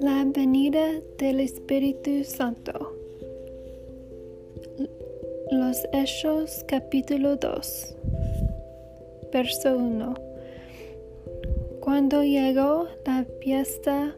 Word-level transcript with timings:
La 0.00 0.24
venida 0.34 1.00
del 1.18 1.38
Espíritu 1.38 2.24
Santo. 2.24 2.92
Los 5.52 5.86
Hechos 5.92 6.64
capítulo 6.66 7.36
2. 7.36 7.94
Verso 9.32 9.76
1. 9.76 10.14
Cuando 11.80 12.24
llegó 12.24 12.88
la 13.06 13.24
fiesta 13.40 14.16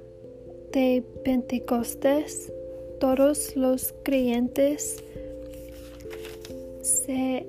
de 0.73 1.05
Pentecostés, 1.23 2.51
todos 2.99 3.55
los 3.57 3.93
creyentes 4.03 5.05
se 6.81 7.47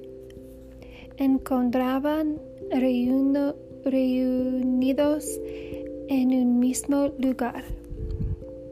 encontraban 1.18 2.42
reunidos 2.71 3.66
en 6.07 6.29
un 6.33 6.60
mismo 6.60 7.07
lugar. 7.18 7.64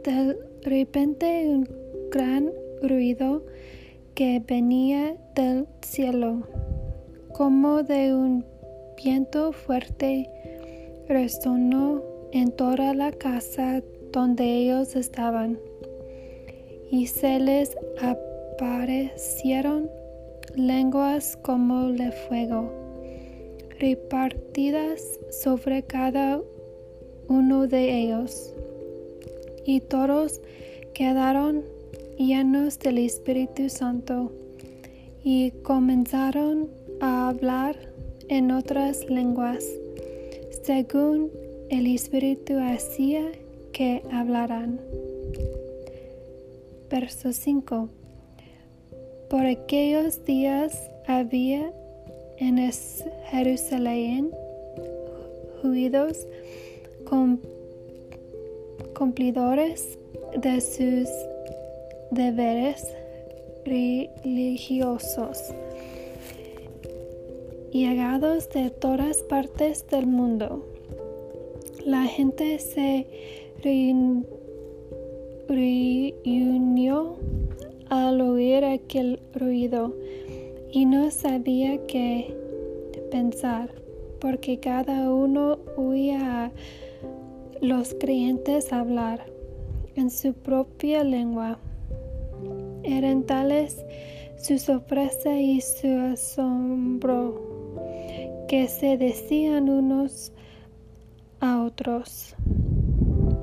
De 0.04 0.38
repente 0.64 1.48
un 1.48 1.68
gran 2.12 2.52
ruido 2.82 3.44
que 4.16 4.42
venía 4.46 5.16
del 5.36 5.68
cielo, 5.82 6.44
como 7.34 7.84
de 7.84 8.14
un 8.14 8.46
viento 9.02 9.52
fuerte, 9.52 10.30
resonó 11.08 12.04
en 12.32 12.52
toda 12.52 12.94
la 12.94 13.12
casa 13.12 13.82
donde 14.12 14.44
ellos 14.44 14.96
estaban, 14.96 15.60
y 16.92 17.08
se 17.08 17.40
les 17.40 17.76
aparecieron 18.02 19.90
lenguas 20.56 21.38
como 21.42 21.92
de 21.92 22.12
fuego, 22.12 22.72
repartidas 23.84 25.20
sobre 25.44 25.84
cada 25.84 26.42
uno 27.28 27.68
de 27.68 28.00
ellos, 28.00 28.54
y 29.66 29.82
todos 29.82 30.40
quedaron 30.94 31.66
llenos 32.18 32.80
del 32.80 33.00
Espíritu 33.00 33.68
Santo 33.68 34.32
y 35.22 35.52
comenzaron 35.64 36.70
a 37.02 37.28
hablar 37.28 37.76
en 38.30 38.52
otras 38.52 39.10
lenguas, 39.10 39.66
según 40.64 41.30
el 41.70 41.86
Espíritu 41.88 42.54
hacía 42.60 43.34
que 43.74 44.02
hablaran. 44.14 44.80
Verso 46.90 47.34
5 47.34 47.90
por 49.30 49.46
aquellos 49.48 50.24
días 50.26 50.78
había 51.08 51.74
en 52.48 52.72
Jerusalén 53.32 54.32
judíos 55.62 56.28
cumplidores 58.98 59.98
de 60.36 60.60
sus 60.60 61.10
deberes 62.12 62.86
religiosos, 63.66 65.54
llegados 67.72 68.50
de 68.50 68.70
todas 68.72 69.18
partes 69.24 69.88
del 69.88 70.06
mundo. 70.08 70.66
La 71.86 72.04
gente 72.04 72.60
se 72.60 73.08
reunió 76.26 77.16
al 77.90 78.20
oír 78.22 78.66
aquel 78.66 79.22
ruido 79.34 79.94
y 80.74 80.86
no 80.88 81.12
sabía 81.12 81.86
qué 81.86 82.36
pensar, 83.12 83.70
porque 84.20 84.60
cada 84.60 85.14
uno 85.14 85.60
oía 85.78 86.46
a 86.46 86.52
los 87.62 87.94
creyentes 87.94 88.74
hablar 88.74 89.24
en 89.96 90.10
su 90.10 90.34
propia 90.34 91.04
lengua. 91.04 91.60
Eran 92.84 93.22
tales 93.22 93.86
su 94.42 94.58
sorpresa 94.58 95.40
y 95.40 95.62
su 95.62 95.88
asombro 95.88 97.40
que 98.48 98.68
se 98.68 98.98
decían 98.98 99.70
unos 99.70 100.32
a 101.40 101.62
otros, 101.62 102.36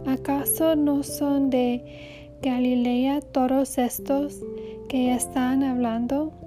¿acaso 0.05 0.75
no 0.75 1.05
son 1.05 1.49
de 1.49 2.35
Galilea 2.43 3.21
todos 3.21 3.79
estos 3.79 4.43
que 4.89 5.15
están 5.15 5.63
hablando? 5.63 6.40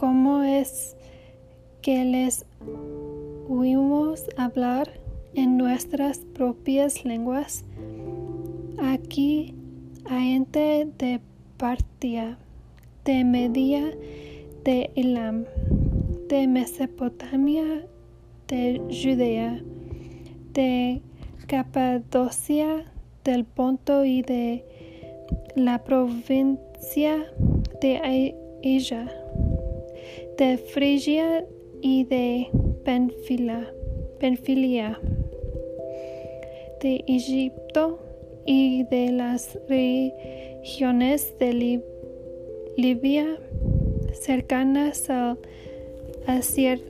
¿Cómo 0.00 0.42
es 0.42 0.96
que 1.82 2.06
les 2.06 2.46
oímos 3.50 4.24
hablar 4.38 4.90
en 5.34 5.58
nuestras 5.58 6.20
propias 6.20 7.04
lenguas? 7.04 7.66
Aquí 8.78 9.54
hay 10.06 10.32
gente 10.32 10.88
de 10.96 11.20
Partia, 11.58 12.38
de 13.04 13.24
Media, 13.24 13.94
de 14.64 14.90
Elam, 14.94 15.44
de 16.30 16.46
Mesopotamia, 16.46 17.86
de 18.48 18.80
Judea, 18.88 19.62
de 20.54 21.02
Capadocia, 21.46 22.86
del 23.22 23.44
Ponto 23.44 24.06
y 24.06 24.22
de 24.22 24.64
la 25.56 25.84
provincia 25.84 27.30
de 27.82 28.40
Asia, 28.64 29.19
de 30.40 30.56
Frigia 30.56 31.44
y 31.82 32.04
de 32.04 32.48
Penfilia, 32.82 33.70
de 36.80 37.04
Egipto 37.06 37.98
y 38.46 38.84
de 38.84 39.12
las 39.12 39.58
regiones 39.68 41.38
de 41.38 41.82
Libia 42.78 43.38
cercanas 44.14 45.10
al, 45.10 45.36
al 46.26 46.42
Serene. 46.42 46.80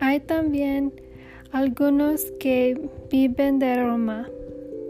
Hay 0.00 0.18
también 0.18 0.92
algunos 1.52 2.32
que 2.40 2.76
viven 3.12 3.60
de 3.60 3.76
Roma. 3.76 4.28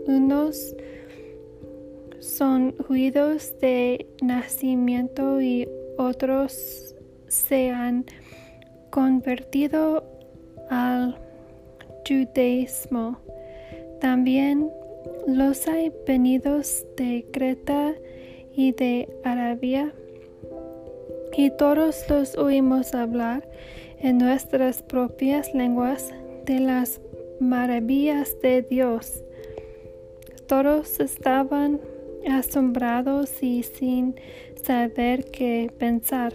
Unos 0.07 0.75
son 2.27 2.75
judíos 2.89 3.55
de 3.61 4.07
nacimiento 4.21 5.41
y 5.41 5.69
otros 5.97 6.95
se 7.29 7.71
han 7.71 8.05
convertido 8.91 10.05
al 10.69 11.17
judaísmo. 12.07 13.19
También 14.01 14.71
los 15.27 15.69
hay 15.69 15.93
venidos 16.07 16.85
de 16.97 17.25
Creta 17.33 17.95
y 18.55 18.73
de 18.73 19.09
Arabia 19.25 19.95
y 21.37 21.51
todos 21.51 22.09
los 22.09 22.37
oímos 22.37 22.95
hablar 22.95 23.49
en 24.01 24.19
nuestras 24.19 24.83
propias 24.83 25.55
lenguas 25.55 26.13
de 26.45 26.61
las 26.61 27.01
maravillas 27.39 28.37
de 28.43 28.63
Dios. 28.63 29.23
Todos 30.49 31.01
estaban 31.01 31.81
asombrados 32.29 33.43
y 33.43 33.63
sin 33.63 34.15
saber 34.63 35.25
qué 35.31 35.71
pensar, 35.79 36.35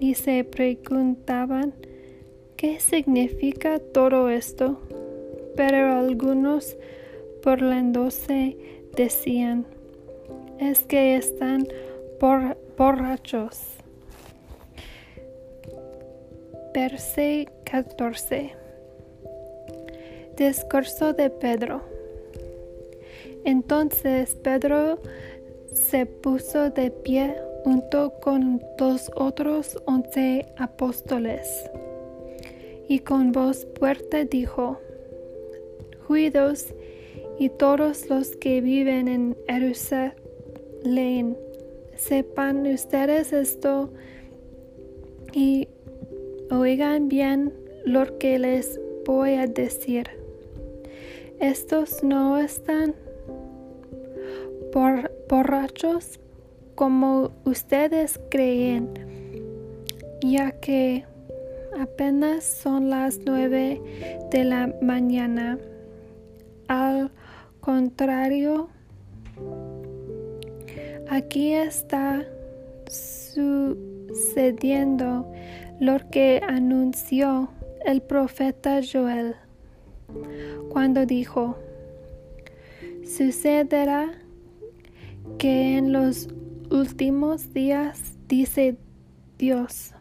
y 0.00 0.14
se 0.14 0.44
preguntaban 0.44 1.74
qué 2.56 2.80
significa 2.80 3.78
todo 3.78 4.28
esto. 4.28 4.80
Pero 5.56 5.94
algunos 5.94 6.76
burlándose 7.44 8.56
decían, 8.96 9.66
es 10.58 10.80
que 10.80 11.16
están 11.16 11.66
borrachos. 12.76 13.60
Verse 16.72 17.46
14. 17.64 18.52
Discurso 20.36 21.12
de 21.12 21.30
Pedro. 21.30 21.93
Entonces 23.44 24.34
Pedro 24.36 25.00
se 25.72 26.06
puso 26.06 26.70
de 26.70 26.90
pie 26.90 27.36
junto 27.64 28.14
con 28.20 28.62
dos 28.78 29.10
otros 29.16 29.78
once 29.86 30.46
apóstoles 30.56 31.70
y 32.88 33.00
con 33.00 33.32
voz 33.32 33.66
fuerte 33.78 34.24
dijo, 34.24 34.78
Juidos 36.06 36.74
y 37.38 37.48
todos 37.48 38.08
los 38.08 38.36
que 38.36 38.60
viven 38.60 39.08
en 39.08 39.36
Jerusalén, 39.48 41.36
sepan 41.96 42.66
ustedes 42.66 43.32
esto 43.32 43.90
y 45.32 45.68
Oigan 46.50 47.08
bien 47.08 47.52
lo 47.84 48.18
que 48.18 48.38
les 48.38 48.78
voy 49.06 49.34
a 49.34 49.46
decir. 49.46 50.04
Estos 51.40 52.04
no 52.04 52.38
están 52.38 52.94
borrachos, 55.28 56.18
como 56.74 57.30
ustedes 57.44 58.18
creen, 58.30 58.90
ya 60.20 60.50
que 60.52 61.04
apenas 61.78 62.42
son 62.44 62.90
las 62.90 63.20
nueve 63.24 63.80
de 64.32 64.44
la 64.44 64.74
mañana. 64.82 65.58
Al 66.66 67.12
contrario, 67.60 68.68
aquí 71.08 71.52
está 71.52 72.24
sucediendo 72.88 74.52
lo 75.78 75.98
que 76.10 76.40
anunció 76.46 77.48
el 77.84 78.02
profeta 78.02 78.80
Joel 78.82 79.36
cuando 80.70 81.06
dijo, 81.06 81.56
sucederá 83.04 84.23
que 85.38 85.76
en 85.76 85.92
los 85.92 86.28
últimos 86.70 87.52
días, 87.52 88.18
dice 88.28 88.76
Dios, 89.38 89.94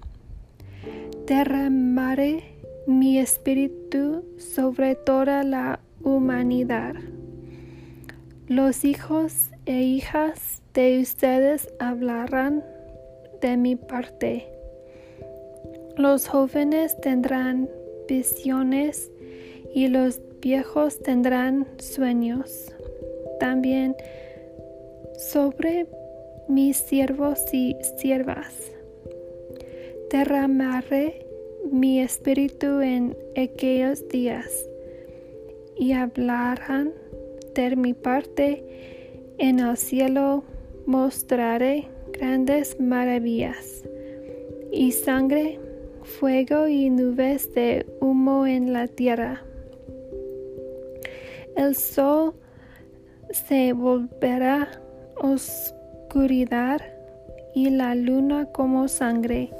derramaré 1.28 2.56
mi 2.88 3.18
espíritu 3.18 4.26
sobre 4.38 4.96
toda 4.96 5.44
la 5.44 5.80
humanidad. 6.04 6.96
Los 8.48 8.84
hijos 8.84 9.50
e 9.66 9.82
hijas 9.82 10.62
de 10.74 11.00
ustedes 11.00 11.70
hablarán 11.80 12.64
de 13.42 13.58
mi 13.58 13.76
parte. 13.76 14.48
Los 15.98 16.28
jóvenes 16.28 17.00
tendrán 17.02 17.70
visiones 18.08 19.12
y 19.74 19.88
los 19.88 20.22
viejos 20.42 21.00
tendrán 21.02 21.68
sueños. 21.78 22.74
También 23.40 23.96
sobre 25.18 25.88
mis 26.48 26.78
siervos 26.78 27.40
y 27.54 27.76
siervas. 27.98 28.72
Derramaré 30.10 31.26
mi 31.72 32.00
espíritu 32.02 32.82
en 32.82 33.18
aquellos 33.36 34.08
días 34.10 34.70
y 35.78 35.94
hablarán 35.94 36.92
de 37.56 37.76
mi 37.76 37.94
parte 37.94 38.64
en 39.38 39.60
el 39.60 39.78
cielo 39.78 40.44
mostraré 40.86 41.88
grandes 42.12 42.80
maravillas 42.80 43.84
y 44.72 44.92
sangre, 44.92 45.60
fuego 46.04 46.68
y 46.68 46.90
nubes 46.90 47.54
de 47.54 47.86
humo 48.00 48.46
en 48.46 48.74
la 48.74 48.88
tierra. 48.88 49.44
El 51.56 51.76
sol 51.76 52.34
se 53.32 53.74
volverá 53.74 54.83
oscuridad 55.24 56.82
y 57.56 57.70
la 57.70 57.96
luna 57.96 58.48
como 58.48 58.90
sangre 58.90 59.52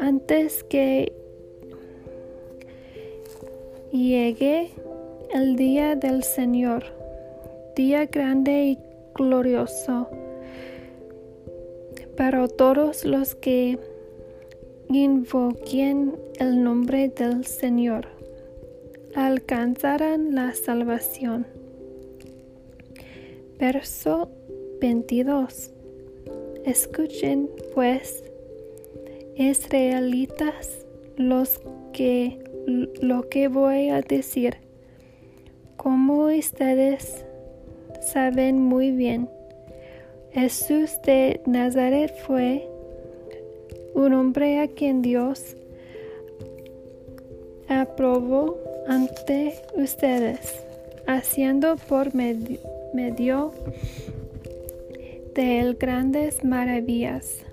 antes 0.00 0.64
que 0.64 1.12
llegue 3.92 4.70
el 5.32 5.54
día 5.54 5.94
del 5.94 6.24
Señor, 6.24 6.84
día 7.76 8.06
grande 8.06 8.64
y 8.64 8.78
glorioso. 9.14 10.08
Pero 12.16 12.48
todos 12.48 13.04
los 13.04 13.36
que 13.36 13.78
invoquen 14.88 16.16
el 16.40 16.62
nombre 16.64 17.08
del 17.08 17.46
Señor 17.46 18.08
alcanzarán 19.14 20.34
la 20.34 20.54
salvación. 20.54 21.46
Verso 23.58 24.28
22. 24.80 25.70
Escuchen 26.64 27.48
pues, 27.74 28.24
israelitas, 29.36 30.86
los 31.16 31.60
que 31.92 32.38
lo 32.66 33.28
que 33.28 33.48
voy 33.48 33.90
a 33.90 34.00
decir. 34.00 34.56
Como 35.76 36.26
ustedes 36.26 37.24
saben 38.00 38.60
muy 38.60 38.90
bien, 38.90 39.28
Jesús 40.32 41.00
de 41.04 41.40
Nazaret 41.46 42.12
fue 42.26 42.68
un 43.94 44.12
hombre 44.12 44.60
a 44.60 44.68
quien 44.68 45.00
Dios 45.00 45.56
aprobó 47.68 48.58
ante 48.88 49.54
ustedes, 49.74 50.64
haciendo 51.06 51.76
por 51.88 52.14
medio, 52.14 52.58
medio 52.92 53.52
de 55.36 55.60
él 55.60 55.76
grandes 55.78 56.42
maravillas, 56.42 57.44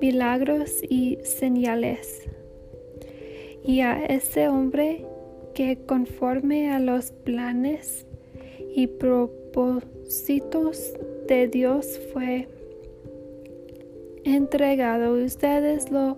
milagros 0.00 0.82
y 0.82 1.18
señales. 1.22 2.26
Y 3.62 3.82
a 3.82 4.04
ese 4.06 4.48
hombre 4.48 5.04
que 5.54 5.76
conforme 5.86 6.72
a 6.72 6.80
los 6.80 7.12
planes 7.12 8.06
y 8.74 8.86
propósitos 8.86 9.74
de 11.28 11.48
Dios 11.48 12.00
fue 12.12 12.48
entregado, 14.24 15.12
ustedes 15.22 15.90
lo 15.90 16.16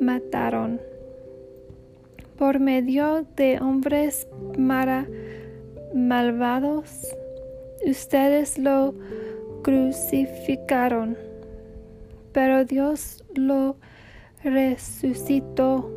mataron 0.00 0.80
por 2.38 2.60
medio 2.60 3.26
de 3.36 3.58
hombres 3.60 4.28
malvados, 5.94 7.16
ustedes 7.84 8.58
lo 8.58 8.94
crucificaron, 9.64 11.16
pero 12.32 12.64
Dios 12.66 13.24
lo 13.34 13.76
resucitó, 14.44 15.90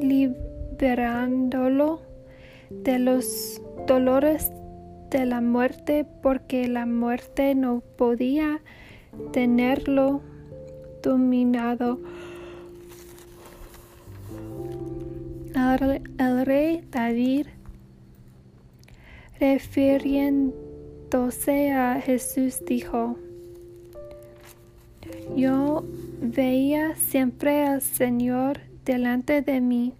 liberándolo 0.00 2.00
de 2.70 3.00
los 3.00 3.60
dolores 3.86 4.50
de 5.10 5.26
la 5.26 5.40
muerte, 5.40 6.06
porque 6.22 6.68
la 6.68 6.86
muerte 6.86 7.54
no 7.54 7.82
podía 7.96 8.60
tenerlo 9.32 10.22
dominado. 11.02 11.98
El, 15.54 16.46
rey 16.46 16.84
David 16.90 17.46
refiriéndose 21.14 21.70
a 21.70 22.00
Jesús 22.00 22.64
dijo, 22.66 23.16
yo 25.36 25.84
veía 26.20 26.96
siempre 26.96 27.62
al 27.62 27.82
Señor 27.82 28.58
delante 28.84 29.40
de 29.40 29.60
mí. 29.60 29.92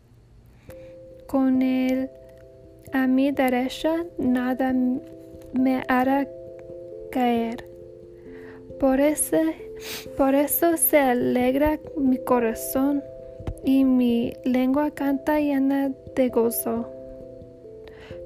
Con 1.28 1.62
él 1.62 2.10
a 2.92 3.06
mi 3.06 3.30
derecha 3.30 4.04
nada 4.18 4.74
me 5.52 5.84
hará 5.88 6.28
caer. 7.12 7.64
Por, 8.80 9.00
ese, 9.00 9.54
por 10.16 10.34
eso 10.34 10.76
se 10.76 10.98
alegra 10.98 11.78
mi 11.96 12.18
corazón 12.18 13.02
y 13.64 13.84
mi 13.84 14.32
lengua 14.44 14.90
canta 14.90 15.38
llena 15.38 15.92
de 16.16 16.28
gozo. 16.28 16.90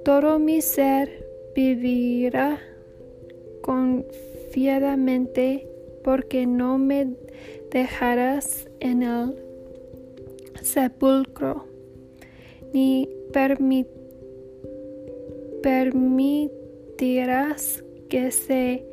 Todo 0.05 0.39
mi 0.39 0.63
ser 0.63 1.27
vivirá 1.55 2.59
confiadamente 3.69 5.69
porque 6.03 6.47
no 6.47 6.79
me 6.79 7.15
dejarás 7.71 8.67
en 8.81 9.03
el 9.03 9.35
sepulcro, 10.63 11.67
ni 12.73 13.07
permitirás 15.63 17.85
que 18.09 18.31
se 18.31 18.87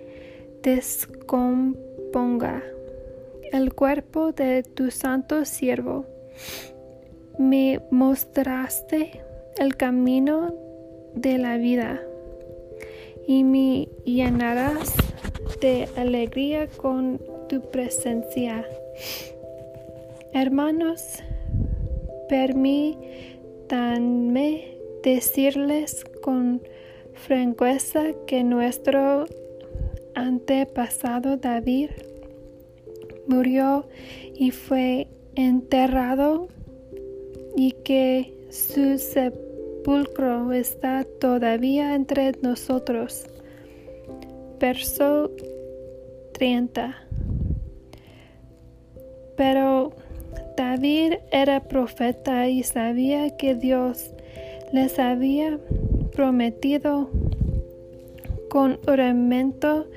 descomponga 0.61 2.61
el 3.53 3.73
cuerpo 3.73 4.33
de 4.33 4.63
tu 4.63 4.91
santo 4.91 5.45
siervo. 5.45 6.05
Me 7.39 7.79
mostraste 7.91 9.21
el 9.57 9.77
camino 9.77 10.53
de 11.15 11.37
la 11.37 11.55
vida 11.55 12.01
y 13.27 13.43
me 13.43 13.87
llenarás 14.05 14.93
de 15.61 15.87
alegría 15.95 16.67
con 16.67 17.19
tu 17.49 17.61
presencia. 17.71 18.65
Hermanos, 20.33 21.23
permítanme 22.29 23.05
decirles 25.03 26.03
con 26.21 26.61
franqueza 27.13 28.13
que 28.27 28.43
nuestro 28.43 29.25
antepasado 30.15 31.37
David 31.37 31.91
murió 33.27 33.87
y 34.33 34.51
fue 34.51 35.07
enterrado 35.35 36.47
y 37.55 37.71
que 37.71 38.33
su 38.49 38.97
sepulcro 38.97 39.44
está 40.55 41.05
todavía 41.19 41.93
entre 41.93 42.31
nosotros. 42.41 43.25
Verso 44.59 45.31
30. 46.33 46.95
Pero 49.37 49.93
David 50.57 51.13
era 51.31 51.59
profeta 51.61 52.47
y 52.47 52.63
sabía 52.63 53.37
que 53.37 53.53
Dios 53.53 54.11
les 54.71 54.97
había 54.97 55.59
prometido 56.13 57.09
con 58.49 58.79
juramento 58.85 59.87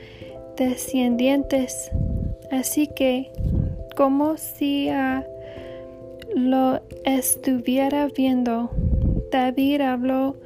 descendientes. 0.56 1.90
Así 2.50 2.88
que, 2.88 3.30
como 3.96 4.36
si 4.36 4.90
lo 6.34 6.80
estuviera 7.04 8.08
viendo, 8.08 8.70
David 9.30 9.80
habló 9.80 10.36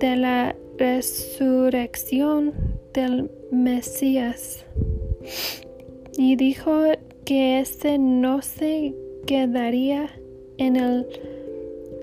de 0.00 0.16
la 0.16 0.56
resurrección 0.78 2.52
del 2.92 3.30
Mesías 3.50 4.64
y 6.16 6.36
dijo 6.36 6.82
que 7.24 7.60
éste 7.60 7.98
no 7.98 8.42
se 8.42 8.94
quedaría 9.26 10.10
en 10.58 10.76
el 10.76 11.06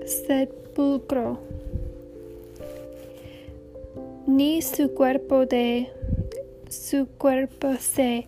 sepulcro 0.04 1.38
ni 4.26 4.60
su 4.62 4.94
cuerpo 4.94 5.44
de 5.46 5.90
su 6.68 7.06
cuerpo 7.06 7.74
se 7.78 8.26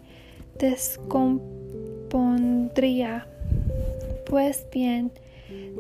descompondría. 0.59 3.27
Pues 4.29 4.67
bien, 4.73 5.13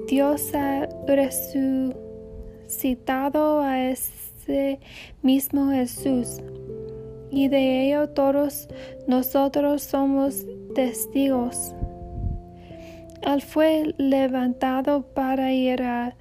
Dios 0.08 0.54
ha 0.54 0.85
resucitado 1.06 3.60
a 3.60 3.90
ese 3.90 4.80
mismo 5.22 5.70
Jesús, 5.70 6.40
y 7.30 7.48
de 7.48 7.86
ello 7.86 8.10
todos 8.10 8.68
nosotros 9.06 9.82
somos 9.82 10.44
testigos. 10.74 11.74
Él 13.22 13.40
fue 13.42 13.94
levantado 13.98 15.02
para 15.14 15.52
ir 15.52 15.82
a 15.82 16.16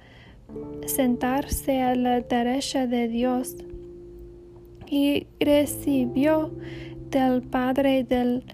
sentarse 0.86 1.82
a 1.82 1.94
la 1.94 2.20
derecha 2.20 2.86
de 2.86 3.08
Dios 3.08 3.56
y 4.88 5.26
recibió 5.40 6.52
del 7.10 7.42
Padre 7.42 8.04
del 8.04 8.44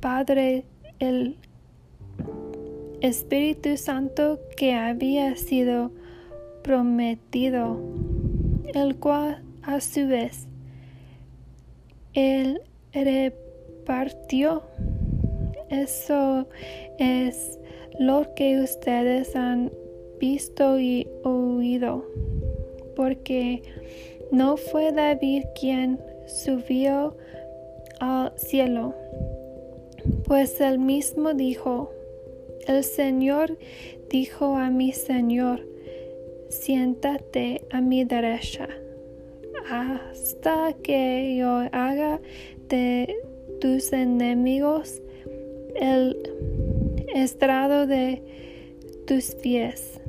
Padre 0.00 0.64
el 0.98 1.36
Espíritu 3.06 3.76
Santo 3.76 4.40
que 4.56 4.74
había 4.74 5.36
sido 5.36 5.92
prometido, 6.62 7.80
el 8.74 8.96
cual 8.96 9.44
a 9.62 9.80
su 9.80 10.08
vez 10.08 10.48
él 12.14 12.60
repartió. 12.92 14.64
Eso 15.70 16.48
es 16.98 17.60
lo 18.00 18.34
que 18.34 18.60
ustedes 18.60 19.36
han 19.36 19.70
visto 20.18 20.80
y 20.80 21.06
oído, 21.22 22.04
porque 22.96 23.62
no 24.32 24.56
fue 24.56 24.90
David 24.90 25.44
quien 25.60 26.00
subió 26.26 27.16
al 28.00 28.32
cielo, 28.36 28.94
pues 30.26 30.60
él 30.60 30.80
mismo 30.80 31.34
dijo, 31.34 31.92
el 32.66 32.84
Señor 32.84 33.56
dijo 34.10 34.56
a 34.56 34.70
mi 34.70 34.92
Señor, 34.92 35.66
siéntate 36.48 37.62
a 37.70 37.80
mi 37.80 38.04
derecha, 38.04 38.68
hasta 39.70 40.72
que 40.82 41.36
yo 41.38 41.68
haga 41.72 42.20
de 42.68 43.16
tus 43.60 43.92
enemigos 43.92 45.00
el 45.74 46.16
estrado 47.14 47.86
de 47.86 48.22
tus 49.06 49.34
pies. 49.36 50.00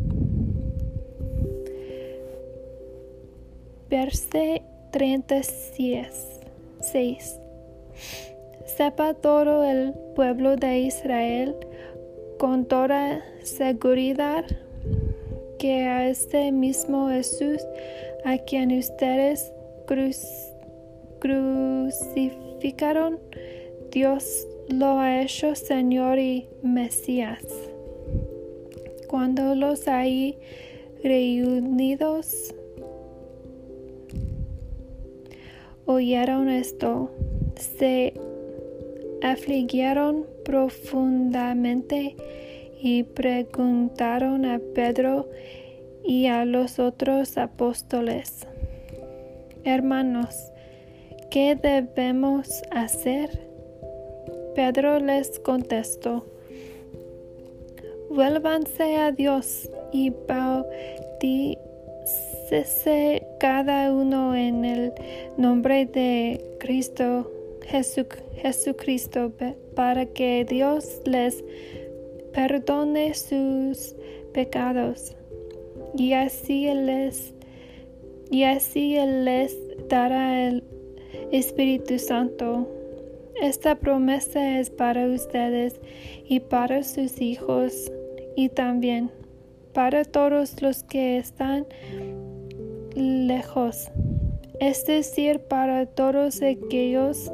Verse 3.90 4.62
36. 4.92 7.40
Sepa 8.66 9.14
todo 9.14 9.64
el 9.64 9.94
pueblo 10.16 10.56
de 10.56 10.80
Israel 10.80 11.56
con 12.38 12.66
toda 12.66 13.24
seguridad 13.44 14.46
que 15.58 15.84
a 15.84 16.08
este 16.08 16.52
mismo 16.52 17.10
Jesús 17.10 17.62
a 18.26 18.38
quien 18.38 18.78
ustedes 18.78 19.52
crucificaron, 21.20 23.20
Dios 23.92 24.48
lo 24.70 25.00
ha 25.00 25.22
hecho 25.22 25.56
Señor 25.56 26.20
y 26.20 26.48
Mesías. 26.62 27.44
Cuando 29.08 29.56
los 29.56 29.88
hay 29.88 30.38
reunidos 31.04 32.54
oyeron 35.86 36.50
esto, 36.50 37.10
se 37.56 38.14
afligieron 39.24 40.26
profundamente 40.48 42.16
y 42.80 43.04
preguntaron 43.04 44.46
a 44.46 44.62
Pedro 44.74 45.28
y 46.06 46.28
a 46.28 46.46
los 46.46 46.80
otros 46.80 47.38
apóstoles, 47.38 48.48
Hermanos, 49.66 50.54
¿qué 51.30 51.58
debemos 51.62 52.64
hacer? 52.72 53.42
Pedro 54.56 55.02
les 55.02 55.38
contestó, 55.40 56.26
Vuélvanse 58.10 58.96
a 58.96 59.12
Dios 59.12 59.70
y 59.92 60.14
bautícense 60.30 61.68
cada 63.38 63.92
uno 63.92 64.34
en 64.34 64.64
el 64.64 64.94
nombre 65.36 65.86
de 65.88 66.42
Cristo 66.58 67.30
Jesucristo 68.42 69.34
para 69.78 70.08
que 70.08 70.44
Dios 70.44 71.04
les 71.06 71.44
perdone 72.34 73.14
sus 73.14 73.96
pecados 74.34 75.16
y 75.96 76.14
así 76.14 76.66
les 76.74 77.36
y 78.32 78.44
así 78.44 78.98
él 78.98 79.24
les 79.24 79.56
dará 79.88 80.48
el 80.48 80.64
Espíritu 81.32 82.00
Santo. 82.00 82.68
Esta 83.40 83.76
promesa 83.76 84.60
es 84.60 84.72
para 84.72 85.06
ustedes 85.06 85.80
y 86.28 86.40
para 86.40 86.82
sus 86.82 87.22
hijos 87.22 87.92
y 88.36 88.50
también 88.50 89.12
para 89.74 90.06
todos 90.06 90.60
los 90.60 90.84
que 90.86 91.20
están 91.20 91.68
lejos, 92.96 93.92
es 94.60 94.88
decir, 94.88 95.38
para 95.42 95.86
todos 95.86 96.42
aquellos 96.42 97.32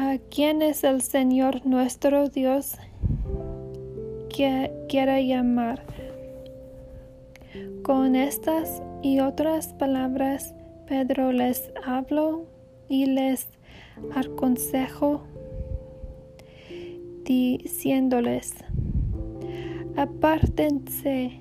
a 0.00 0.16
quienes 0.16 0.82
el 0.82 1.02
Señor 1.02 1.66
nuestro 1.66 2.30
Dios 2.30 2.76
quiera 4.30 5.20
llamar. 5.20 5.82
Con 7.82 8.16
estas 8.16 8.82
y 9.02 9.20
otras 9.20 9.74
palabras, 9.74 10.54
Pedro 10.88 11.32
les 11.32 11.70
habló 11.84 12.46
y 12.88 13.04
les 13.04 13.46
aconsejó, 14.14 15.20
diciéndoles, 17.24 18.54
apártense 19.96 21.40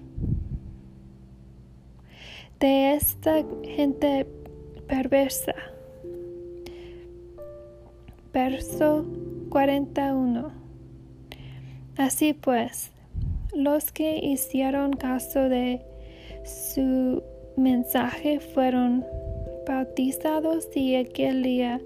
de 2.59 2.93
esta 2.93 3.41
gente 3.63 4.27
perversa. 4.85 5.55
Verso 8.41 9.03
41. 9.49 10.49
Así 11.97 12.31
pues, 12.33 12.89
los 13.53 13.91
que 13.91 14.17
hicieron 14.17 14.93
caso 14.93 15.49
de 15.49 15.81
su 16.45 17.21
mensaje 17.57 18.39
fueron 18.39 19.05
bautizados 19.67 20.69
y 20.73 20.95
aquel 20.95 21.43
día 21.43 21.81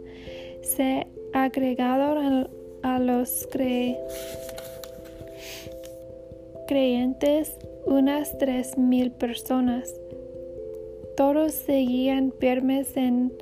se 0.62 1.08
agregaron 1.34 2.48
a, 2.84 3.00
los 3.00 3.48
creyentes 6.68 7.58
unas 7.88 8.38
tres 8.38 8.78
mil 8.78 9.10
personas 9.12 9.92
todos 11.18 11.52
seguían 11.54 12.32
firmes 12.40 12.96
en 12.96 13.34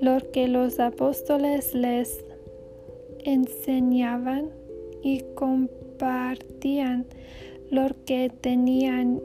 lo 0.00 0.18
que 0.32 0.48
los 0.48 0.80
apóstoles 0.80 1.72
les 1.74 2.24
enseñaban 3.24 4.50
y 5.02 5.22
compartían 5.34 7.06
lo 7.70 7.88
que 8.06 8.30
tenían 8.40 9.20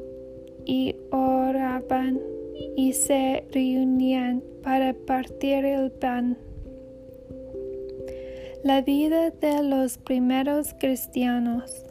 y 0.65 0.95
oraban 1.11 2.19
y 2.75 2.93
se 2.93 3.45
reunían 3.51 4.43
para 4.61 4.93
partir 4.93 5.65
el 5.65 5.91
pan. 5.91 6.37
La 8.63 8.81
vida 8.81 9.29
de 9.29 9.63
los 9.63 9.97
primeros 9.97 10.73
cristianos. 10.79 11.85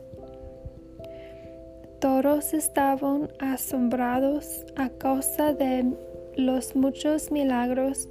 Todos 2.01 2.55
estaban 2.55 3.29
asombrados 3.39 4.65
a 4.77 4.89
causa 4.89 5.53
de 5.53 5.93
los 6.37 6.75
muchos 6.75 7.31
milagros 7.31 8.09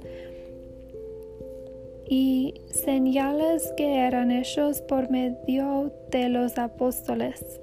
y 2.12 2.60
señales 2.66 3.72
que 3.74 4.00
eran 4.00 4.30
hechos 4.30 4.82
por 4.82 5.10
medio 5.10 5.90
de 6.10 6.28
los 6.28 6.58
apóstoles. 6.58 7.58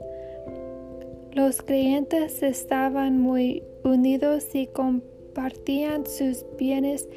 Los 1.33 1.61
creyentes 1.61 2.41
estaban 2.41 3.19
muy 3.19 3.61
unidos 3.83 4.47
y 4.55 4.65
compartían 4.65 6.07
sus 6.07 6.47
bienes 6.57 7.07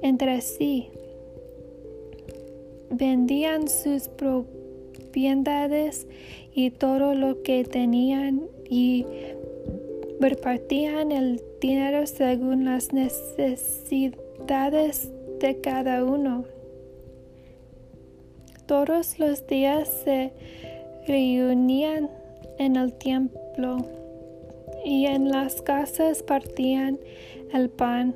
entre 0.00 0.40
sí. 0.40 0.88
Vendían 2.88 3.68
sus 3.68 4.08
propiedades 4.08 6.06
y 6.54 6.70
todo 6.70 7.12
lo 7.12 7.42
que 7.42 7.64
tenían 7.64 8.48
y 8.66 9.04
repartían 10.20 11.12
el 11.12 11.42
dinero 11.60 12.06
según 12.06 12.64
las 12.64 12.94
necesidades 12.94 15.10
de 15.38 15.60
cada 15.60 16.02
uno. 16.02 16.46
Todos 18.68 19.18
los 19.18 19.46
días 19.46 19.88
se 20.04 20.32
reunían 21.06 22.10
en 22.58 22.76
el 22.76 22.92
templo 22.92 23.78
y 24.84 25.06
en 25.06 25.30
las 25.30 25.62
casas 25.62 26.22
partían 26.22 27.00
el 27.54 27.70
pan 27.70 28.14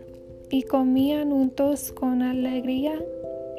y 0.50 0.64
comían 0.64 1.30
juntos 1.30 1.90
con 1.92 2.20
alegría 2.20 3.02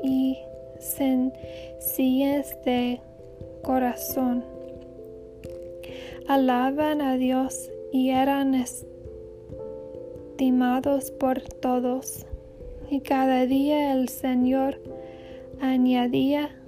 y 0.03 0.37
sencillez 0.79 2.55
de 2.63 3.01
corazón. 3.63 4.45
Alaban 6.27 7.01
a 7.01 7.17
Dios 7.17 7.71
y 7.91 8.11
eran 8.11 8.53
estimados 10.35 11.09
por 11.09 11.41
todos. 11.41 12.27
Y 12.91 12.99
cada 12.99 13.47
día 13.47 13.93
el 13.93 14.09
Señor 14.09 14.79
añadía 15.59 16.59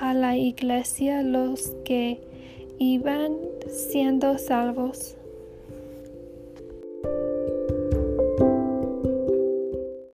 a 0.00 0.14
la 0.14 0.36
iglesia 0.36 1.22
los 1.22 1.74
que 1.84 2.20
iban 2.78 3.36
siendo 3.68 4.38
salvos. 4.38 5.16